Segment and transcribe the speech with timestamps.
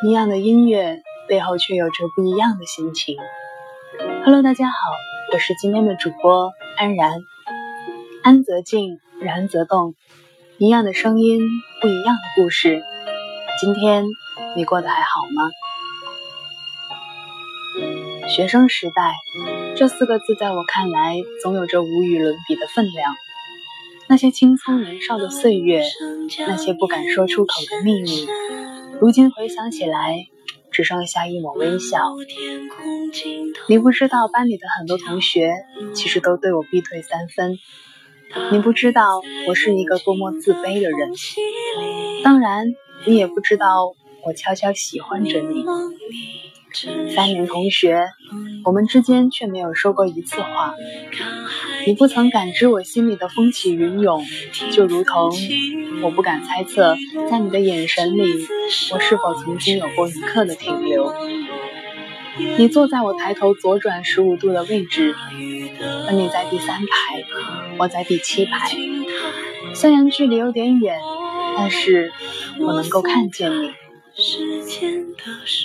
[0.00, 3.16] 一样的音乐背后却有着不一样的心情。
[4.24, 4.74] Hello，大家好，
[5.32, 7.10] 我是今天的主播安然。
[8.22, 9.96] 安则静，然则动，
[10.56, 11.40] 一样的声音，
[11.80, 12.80] 不一样的故事。
[13.60, 14.04] 今天
[14.54, 15.50] 你过得还好吗？
[18.28, 19.16] 学生时代
[19.76, 23.16] 这四个字，在我看来，总有着无与伦比的分量。
[24.06, 25.82] 那些青葱年少的岁月，
[26.46, 28.28] 那些不敢说出口的秘密，
[29.00, 30.26] 如今回想起来，
[30.72, 32.14] 只剩下一抹微笑。
[33.68, 35.52] 你不知道班里的很多同学，
[35.94, 37.58] 其实都对我避退三分。
[38.50, 41.12] 你不知道我是一个多么自卑的人。
[42.24, 42.74] 当然，
[43.06, 45.64] 你也不知道我悄悄喜欢着你。
[47.14, 48.04] 三年同学，
[48.64, 50.74] 我们之间却没有说过一次话。
[51.86, 54.24] 你不曾感知我心里的风起云涌，
[54.70, 55.32] 就如同
[56.02, 56.96] 我不敢猜测，
[57.30, 58.46] 在你的眼神里，
[58.92, 61.14] 我是否曾经有过一刻的停留。
[62.56, 65.14] 你坐在我抬头左转十五度的位置，
[66.06, 67.24] 而你在第三排，
[67.78, 68.70] 我在第七排。
[69.74, 70.98] 虽然距离有点远，
[71.56, 72.12] 但是
[72.60, 73.72] 我能够看见你。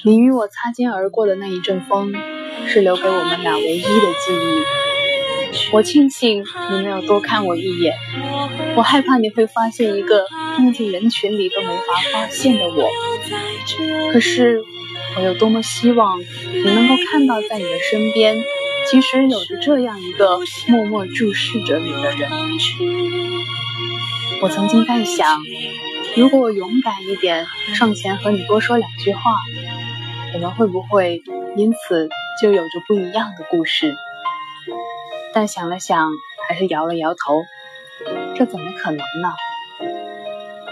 [0.04, 2.14] 你与我擦肩而过的那一阵风，
[2.68, 4.64] 是留给我们俩唯一的记忆。
[5.72, 7.96] 我庆幸你没有多看我一眼，
[8.76, 12.90] 我害怕你会发现一个混进人群里都没法发现的我。
[14.12, 14.62] 可是，
[15.18, 18.40] 我有多么希望你能够看到，在你的身边，
[18.92, 22.30] 其实有着这样一个默默注视着你的人。
[24.42, 25.40] 我曾经在想。
[26.16, 29.22] 如果我勇敢一点，上前和你多说两句话，
[30.36, 31.24] 我们会不会
[31.56, 32.08] 因此
[32.40, 33.96] 就有着不一样的故事？
[35.34, 36.12] 但想了想，
[36.48, 37.42] 还是摇了摇头，
[38.38, 39.34] 这怎么可能呢？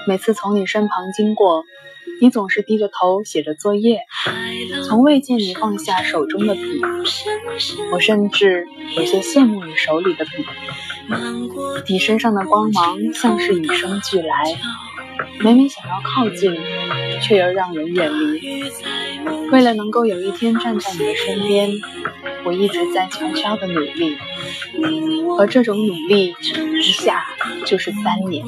[0.07, 1.63] 每次从你身旁经过，
[2.21, 4.01] 你总是低着头写着作业，
[4.87, 6.61] 从未见你放下手中的笔。
[7.91, 10.45] 我甚至有些羡慕你手里的笔，
[11.87, 14.35] 你身上的光芒像是与生俱来。
[15.39, 16.55] 每每想要靠近，
[17.21, 18.71] 却又让人远离。
[19.51, 21.71] 为了能够有一天站在你的身边，
[22.45, 24.17] 我一直在悄悄的努力，
[25.37, 26.35] 而这种努力
[26.79, 27.25] 一下
[27.65, 28.45] 就是三年。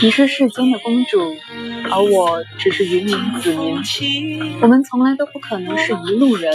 [0.00, 1.36] 你是世间的公主，
[1.90, 3.82] 而我只是云林子民。
[4.60, 6.52] 我们从来都不可能是一路人，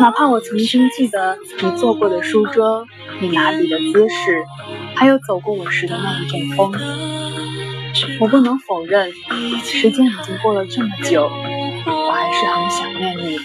[0.00, 2.86] 哪怕我曾经记得你坐过的书桌，
[3.20, 4.44] 你拿笔的姿势。
[4.96, 6.72] 还有走过我时的那一阵风，
[8.20, 9.10] 我不能否认，
[9.64, 13.38] 时间已经过了这么久，我还是很想念你。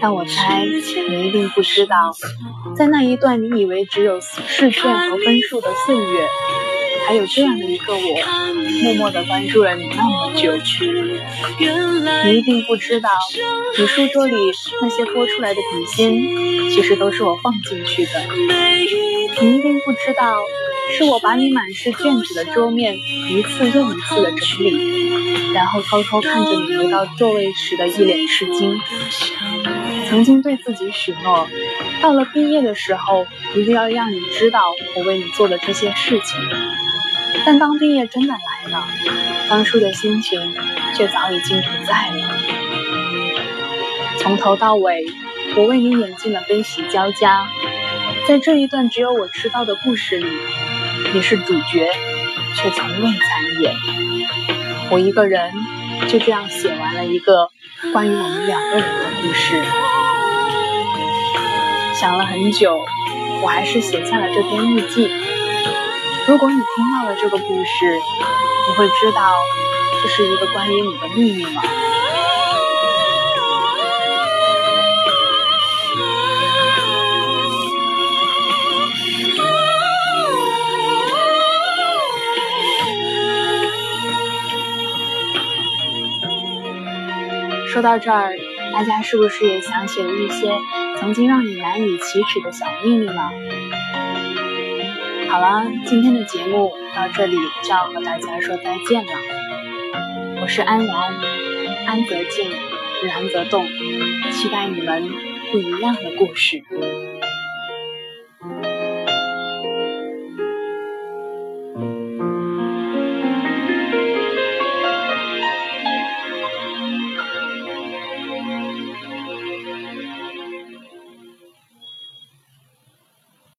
[0.00, 1.96] 但我猜你一定不知道，
[2.76, 6.28] 在那一段你以为只有试卷和分数的岁月，
[7.06, 7.98] 还有这样的一个我，
[8.82, 10.52] 默默的关注了你那么久。
[12.24, 13.10] 你一定不知道，
[13.78, 14.34] 你书桌里
[14.80, 18.10] 那些多出来的笔芯，其实都是我放进去的。
[19.40, 20.36] 你一定不知道，
[20.96, 28.80] 是我把你满是卷子的桌面一次又一次的整理，然后偷偷看着你回到座位时的一脸吃惊。
[30.08, 31.48] 曾经对自己许诺，
[32.00, 33.26] 到了毕业的时候，
[33.56, 34.60] 一定要让你知道
[34.94, 36.40] 我为你做的这些事情。
[37.46, 38.86] 但当毕业真的来了，
[39.48, 40.54] 当初的心情
[40.94, 42.38] 却早已经不在了。
[44.18, 45.04] 从头到尾，
[45.56, 47.46] 我为你演尽了悲喜交加。
[48.26, 50.26] 在这一段只有我知道的故事里，
[51.12, 51.90] 你是主角，
[52.54, 53.74] 却从未参演。
[54.90, 55.52] 我一个人
[56.08, 57.50] 就这样写完了一个
[57.92, 59.62] 关于我们两个人的故事。
[61.94, 62.78] 想了很久，
[63.42, 65.10] 我还是写下了这篇日记。
[66.26, 69.30] 如果你听到了这个故事，你会知道
[70.02, 71.62] 这是一个关于你的秘密吗？
[87.68, 88.34] 说到这儿，
[88.72, 90.56] 大家是不是也想起了一些
[90.98, 93.30] 曾经让你难以启齿的小秘密呢？
[95.34, 99.10] 好了，今天的节目到这里就要和大家说再见了。
[100.40, 100.96] 我是安然，
[101.88, 102.52] 安则静，
[103.04, 103.66] 然则动，
[104.30, 105.10] 期待你们
[105.50, 106.62] 不一样的故事。